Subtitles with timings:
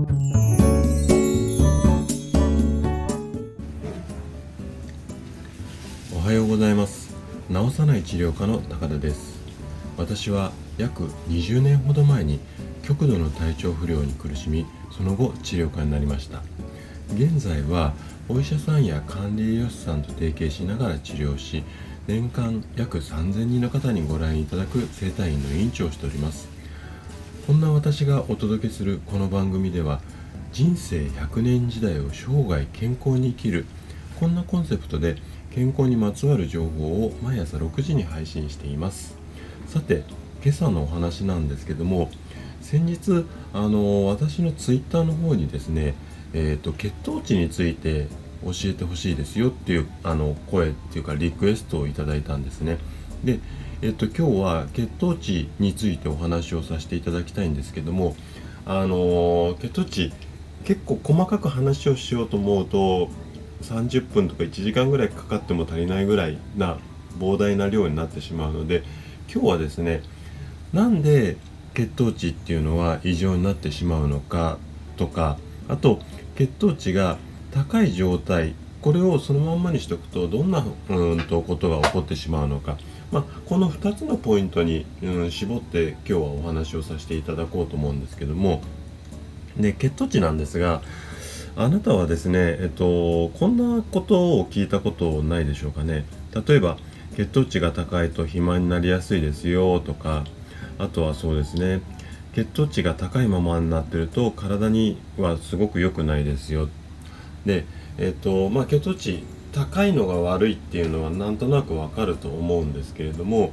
[0.00, 0.02] お
[6.18, 7.14] はようございます。
[7.52, 9.38] 治さない治療科の高田です。
[9.98, 12.40] 私は約20年ほど前に
[12.82, 16.42] 極度の体調不良に苦しみその後治療科になりました。
[17.12, 17.92] 現在は
[18.30, 21.62] お医者さんや管理栄養士さんと提携しながら治療し
[22.06, 26.59] 年間約3000人の方にご覧いただく整体院の院長をしております。
[27.50, 30.00] こんな私がお届けするこの番組では
[30.52, 33.66] 人生100年時代を生涯健康に生きる
[34.20, 35.16] こんなコンセプトで
[35.52, 39.16] 健康にまつわる情報を毎朝6時に配信しています。
[39.66, 40.04] さて
[40.44, 42.08] 今朝のお話なんですけども
[42.60, 45.94] 先日あの私のツイッターの方にですね、
[46.32, 48.06] えーと、血糖値について
[48.44, 52.78] 教えてほしいですよっていうあの声っていうかリクエストをいただいたんですね。
[53.24, 53.40] で、
[53.82, 58.14] えっ、と、今日は血糖値についてお話をさせていただきたいんですけども
[58.66, 60.12] あの血糖値
[60.64, 63.08] 結構細かく話をしようと思うと
[63.62, 66.78] 30分とか1時間ぐらいかかっても足りないぐらいな
[67.18, 68.82] 膨大な量になってしまうので
[69.32, 70.02] 今日はですね
[70.74, 71.38] なんで
[71.72, 74.58] 血糖値っていうのは異常になってしまうのか
[74.98, 76.00] とかあと
[76.36, 77.16] 血糖値が
[77.50, 82.78] 高い状態これをそのまんまにしておくとどんなうんとことが起こってしまうのか、
[83.12, 88.62] まあ、この2つのポイントに、うん、絞って今日はお話をさせていただこうと思うんですけども。
[89.56, 90.80] で血糖値なんですが
[91.56, 96.04] あなたはですね、えっと、こんなことを聞いたことないでしょうかね。
[96.46, 96.78] 例えば
[97.16, 100.24] 血糖値が高いと肥満になりやすいですよとか
[100.78, 101.82] あとはそうですね
[102.34, 106.68] 血糖値が高いままになってると体にはすごく良くないですよ。
[107.44, 107.64] で
[107.98, 113.52] えっとまあ血糖値高いのが悪いっていうのはなんとなくわかると思うんですけれども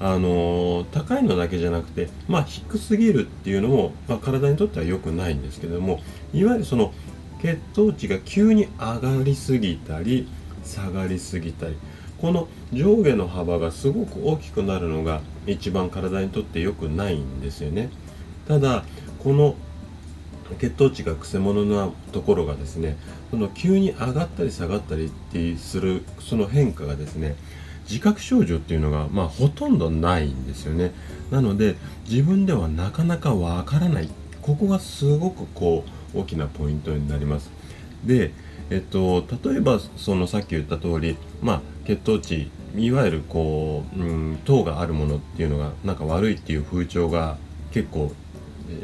[0.00, 6.00] あの高いのだけじゃなくてまあ低すぎるっていうのも、まあ、体にとっては良くないんですけども
[6.32, 6.92] いわゆるその
[7.40, 10.28] 血糖値が急に上がりすぎたり
[10.64, 11.76] 下がりすぎたり
[12.20, 17.90] この上下の幅がすごく大きくなるのが一番体にとって良くないんですよね。
[18.48, 18.84] ただ
[19.22, 19.56] この
[20.58, 22.96] 血糖値がくせ者なところがですね
[23.30, 27.36] その急に上がったり下がったりってするその変化がですね
[27.88, 30.92] 自覚症状っていうのがまあほとんどないんですよね。
[31.30, 31.76] なので
[32.08, 34.08] 自分ではなかなかわからない。
[34.40, 35.84] ここがすごくこ
[36.14, 37.50] う大きなポイントになります。
[38.04, 38.32] で
[38.70, 47.36] えっと例えばそのさっき言った通りまあ血糖値いわゆるこう、うん、糖があるものっていうのがなんか悪いっていう風潮が
[47.70, 48.12] 結構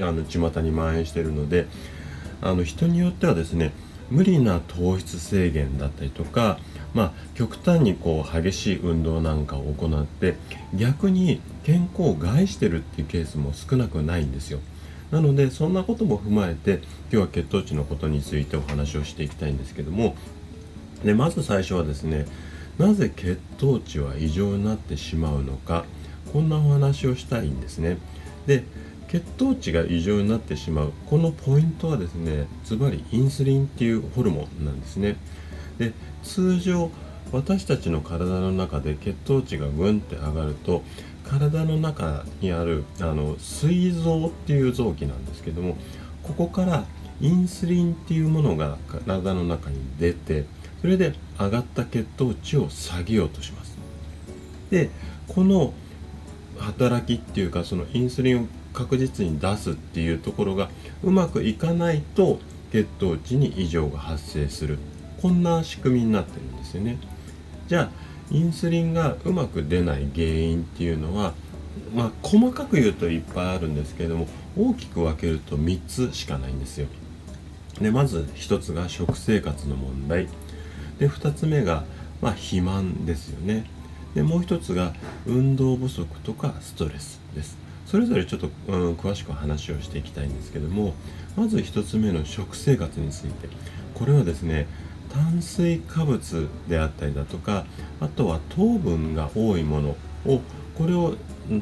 [0.01, 1.67] あの巷に蔓延してるので
[2.43, 3.73] あの人によってはですね
[4.11, 6.59] 無理な糖質制限だったりとか、
[6.95, 10.35] まあ、極端にこう激しい運動なんかを行って
[10.75, 14.59] 逆に健康を害してるっていうケースも少なくないんですよ。
[15.13, 20.15] なのでそんなことも踏まえて今日は血糖値のことについてお話をしていきたいんですけども
[21.05, 22.27] でまず最初はですね
[22.79, 25.85] なぜ血糖値は異常になってしまうのか
[26.33, 27.99] こんなお話をしたいんですね
[28.47, 28.63] で
[29.11, 30.93] 血糖値が異常になってしまう。
[31.07, 35.17] このポイントはですねズバリインスリンっていうホルモンなんですね。
[35.79, 36.91] で通常
[37.33, 40.83] 私たちの体の中で血糖値がぐんって上がると
[41.25, 45.77] 体の中にあるあの膵臓っていう臓器なんですけども
[46.23, 46.85] ここから
[47.21, 50.45] インスリンっていうものが体の中に出て
[50.81, 53.77] それで上がった血糖値を下げようとします。
[54.71, 54.89] で
[55.27, 55.75] この
[56.59, 60.71] 働きっていうかそのインスリンを確実に出すっていうところが
[61.03, 62.39] うまくいかないと
[62.73, 64.79] 血糖値に異常が発生する。
[65.21, 66.99] こんな仕組みになってるんですよね。
[67.69, 67.91] じゃあ
[68.31, 71.35] インスリンがうまく出ない原因っていうのは
[71.95, 76.87] まあ細かく言うといっぱいあるんですけれども大きく分けると3つしかないんですよ。
[77.81, 80.29] でまず1つが食生活の問題。
[80.99, 81.85] で2つ目が、
[82.21, 83.65] まあ、肥満ですよね。
[84.15, 84.93] でもう1つが
[85.27, 87.57] 運動不足とかストレスです。
[87.91, 90.95] それぞれちょっと、うん、詳しく話をしていきたいんですけども
[91.37, 93.49] まず1つ目の食生活について。
[94.01, 94.67] これはですね
[95.11, 97.67] 炭水化物であったりだとか
[98.01, 100.41] あとは糖分が多いものを
[100.79, 101.17] これを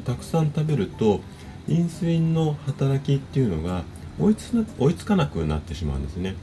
[0.05, 1.19] たくさん食べると
[1.67, 3.83] インスリンの働きっていうのが
[4.19, 6.35] 追いつ追いつかなくなってしまうんですね。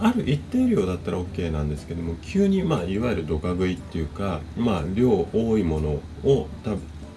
[0.00, 6.48] ある一定量だったら OK なんですけども急にまあいわゆるドカ食いっていうかまあ量多いものを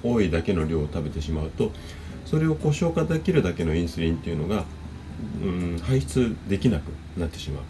[0.04, 1.72] 多いだけの量を食べてしまうと
[2.32, 4.64] それをこう消化できるだけのインスリンっていうのが、
[5.44, 6.84] うん、排出できなく
[7.18, 7.64] なってしまう。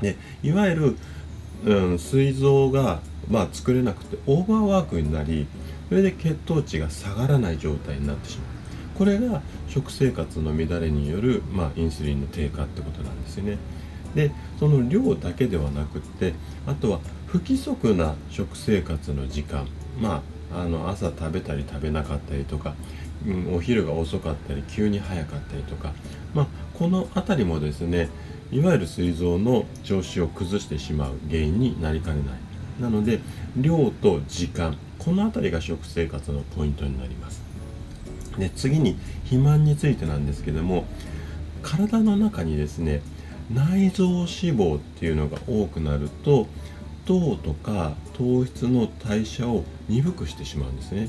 [0.00, 0.96] でいわゆる、
[1.64, 5.46] うん、膵臓が、まあ、作れなくてオーバーワークになり
[5.88, 8.54] それで血糖値が下がらない状態になってしまう。
[8.96, 13.58] これが食生活の乱れによる、まあ、インスリンの低下ってことなんですよね
[14.14, 14.30] で
[14.60, 16.34] その量だけではなくって
[16.66, 19.66] あとは不規則な食生活の時間
[20.00, 22.74] まああの朝食べたり食べなかったりとか、
[23.26, 25.92] うん、お昼が遅かったり急に早かったりとか、
[26.34, 28.08] まあ、この辺りもですね
[28.52, 32.34] いわゆる膵臓の調子を崩してしまう原因になりかねない。
[32.80, 33.20] なので
[33.56, 37.42] 量と時間この辺りが食生活のポイントになります。
[38.38, 40.84] で次に肥満についてなんですけども
[41.62, 43.00] 体の中にですね
[43.52, 46.46] 内臓脂肪っていうのが多くなると
[47.04, 51.08] 糖とか糖質の代謝を鈍くしてしまうんですね。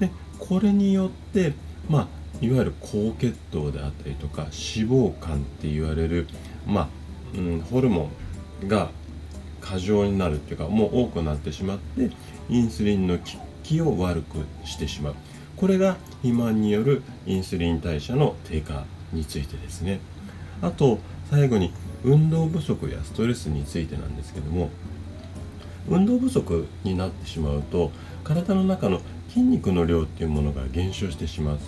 [0.00, 1.54] でこれによって
[1.88, 2.08] まあ
[2.44, 6.26] いわゆる高血糖であったりとか脂肪肝って言われる
[6.66, 6.88] まあ、
[7.36, 8.10] うん、ホルモ
[8.64, 8.90] ンが
[9.60, 12.10] 過剰になるっていうかもう多くなってしまって
[12.48, 13.24] インスリンの効
[13.62, 15.14] きを悪くしてしまう。
[15.56, 20.00] これが肥満によるインスリン代謝の低下についてですね。
[20.60, 20.98] あと
[21.30, 21.72] 最後に
[22.04, 24.70] 運動不足やストレスについてなんですけども
[25.88, 27.90] 運動不足になってしまうと
[28.24, 31.58] 体の中の筋肉の量っていうものが減少してしまう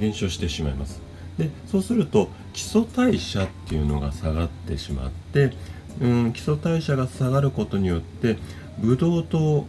[0.00, 1.00] 減少してしまいます。
[1.38, 5.52] でそうすると基礎代謝っていうのが下がってしまって
[6.00, 8.38] うん基礎代謝が下がることによって
[8.78, 9.66] ブドウ糖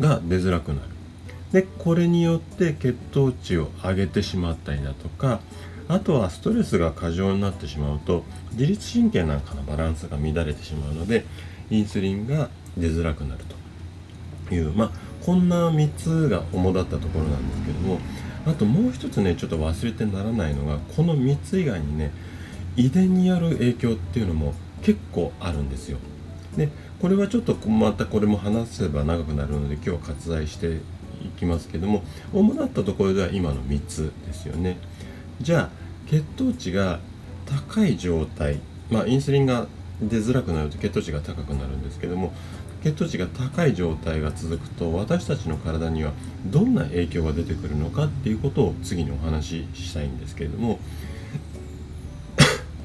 [0.00, 0.80] が出づらくなる。
[1.52, 5.40] でこれによって血糖値を上げてしまったりだとか
[5.88, 11.24] あとはストレスが過剰になってしまうと自律神経なんかのバランスが乱れてしまうので
[11.70, 13.44] インスリンが出づらくなる
[14.48, 14.90] というまあ
[15.24, 17.98] こんな3つが主だったところなんですけども
[18.46, 22.12] あともう一つねちょっと忘れてならないのがこの3つ以外にね
[22.76, 25.98] 遺伝による影響っていうのも結構あるんですよ。
[26.56, 26.68] で
[27.00, 30.80] これはちょっとまたこれも話せば長くなるので今日は割愛してい
[31.36, 32.02] きますけども
[32.32, 34.78] 主だったところでは今の3つですよね。
[35.40, 35.77] じゃあ
[36.08, 37.00] 血糖値が
[37.46, 38.60] 高い状態
[38.90, 39.66] まあインスリンが
[40.00, 42.32] 出づらくなると血糖値が高くなるんですけども
[42.82, 46.12] 血糖値が高い状態が続くと私たちの体には
[46.46, 50.78] どんな影響が出てくるのかっていうことを次にお話ししたいんですけれども。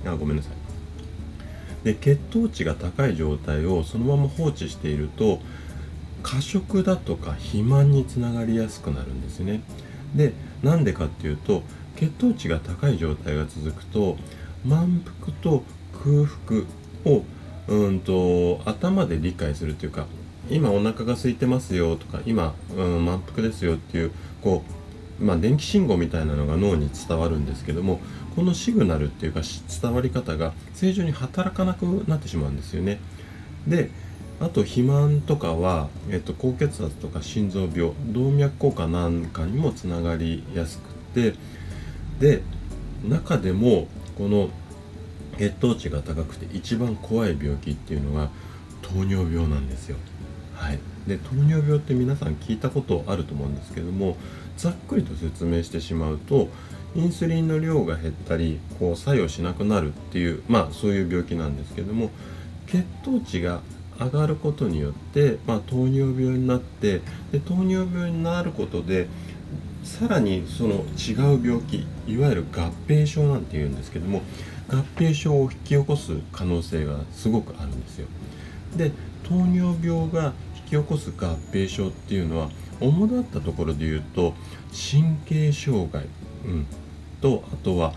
[0.06, 1.86] あごめんなさい。
[1.86, 5.40] で血糖値が高い状態をそのまま放置していると
[6.24, 9.62] 過食だとか肥満につながりやすくなるんですね。
[10.16, 10.34] で
[10.64, 11.62] なんでかっていうと
[11.96, 14.18] 血糖値が高い状態が続くと
[14.66, 15.64] 満腹と
[16.04, 16.64] 空腹
[17.06, 17.24] を
[17.68, 20.06] うんと頭で理解するというか
[20.50, 24.12] 今お腹が空いてますよとか今、うん、満腹ですよっていう
[24.42, 24.64] こ
[25.20, 28.02] う、まあ、電気信号みたいなのが脳に伝わるんですけども
[28.36, 29.42] このシグナルっていうか
[29.82, 33.00] 伝わり方が正常に働かなくなってしまうんですよね。
[33.68, 33.92] で
[34.40, 41.36] あと肥満とかは、えっと、高血圧とか心臓病動脈硬化なんかにもつながりやすくて
[42.20, 42.42] で
[43.04, 43.88] 中でも
[44.18, 44.50] この
[45.38, 48.30] 血糖値が高くて一番怖い病気っていうのが
[48.82, 49.98] 糖尿病なんですよ。
[50.56, 54.16] はい、で糖尿病って皆さん聞いたことあると思うんですけども
[54.56, 56.48] ざっくりと説明してしまうと
[56.96, 62.12] インスリンの量が減ったりこう作用しなくなるっていうまあそういう病気なんですけども
[62.68, 63.62] 血糖値が
[64.00, 67.02] 上がることによって、まあ、糖尿病になって
[67.32, 69.08] で糖尿病になることで
[69.84, 74.22] さらにその違う病気いわゆる合併症なんていうんですけども
[74.70, 78.08] 合併症を引き起こす可能性がすごくあるんですよ。
[78.78, 78.92] で
[79.24, 84.34] 糖尿病が引き起こす合併症っていうのは主だったところで言うと
[84.92, 86.06] 神経障害、
[86.46, 86.66] うん、
[87.22, 87.94] とあとは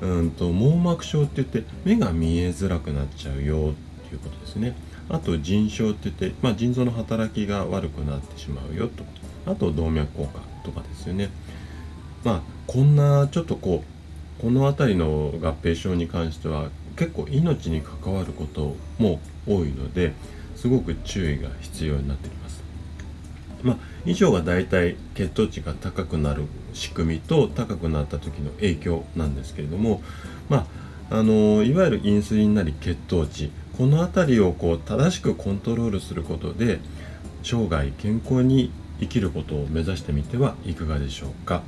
[0.00, 3.74] うんと網膜症って言って目が見えづらくなっちゃうよ
[4.06, 4.76] っていうことですね。
[5.08, 9.04] あと腎症って言って、まあ、腎臓の働きが悪くなってしまうよと
[9.44, 11.30] あと動脈硬化とかですよね。
[12.24, 13.84] まあこんなちょっとこ
[14.38, 20.12] うこの辺りの合併症に関しては結構命に関わることも多いので
[20.56, 22.64] すごく注意が必要になってきます。
[23.62, 26.44] まあ、以上が大体血糖値が高くなる
[26.74, 30.02] 仕組みと高くなった時の影響なんですけれども、
[30.50, 30.66] ま
[31.10, 36.78] あ、あのいわゆるインスリンなり血糖値この辺りをこう正しくコントロールすることで
[37.42, 38.70] 生涯健康に
[39.04, 41.62] 生きることを目指してみてはいかがでしょうか。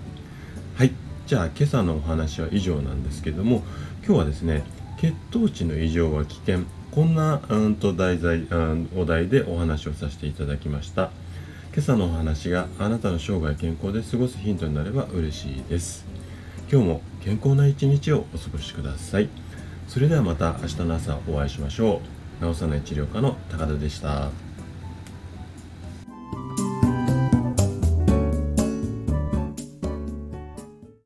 [0.75, 0.93] はい。
[1.27, 3.65] じゃあ今朝のお話は以上なんですけども
[4.07, 4.63] 今日はですね
[4.99, 6.61] 血糖値の異常は危険。
[6.93, 11.11] こんなうんと題材うんお題でお話をさせていただきました。
[11.75, 16.07] 今朝のお話があなたの生涯健康で過ごすヒントになれば嬉しいです。
[16.73, 19.29] 今日も健康な一日をお過ごしください。
[19.89, 22.01] それではまた明日の朝お会いしましょ
[22.41, 22.55] う。
[22.55, 24.46] 治さない治療科の高田でした。